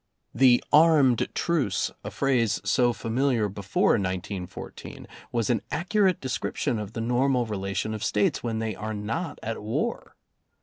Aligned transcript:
The 0.33 0.63
"armed 0.73 1.27
truce," 1.35 1.91
a 2.03 2.09
phrase 2.09 2.59
so 2.63 2.91
familiar 2.91 3.47
before 3.47 3.91
1914, 3.99 5.05
was 5.31 5.51
an 5.51 5.61
accurate 5.69 6.19
description 6.19 6.79
of 6.79 6.93
the 6.93 7.01
normal 7.01 7.45
relation 7.45 7.93
of 7.93 8.03
States 8.03 8.41
when 8.41 8.57
they 8.57 8.73
are 8.73 8.95
not 8.95 9.37
at 9.43 9.61
war. 9.61 10.15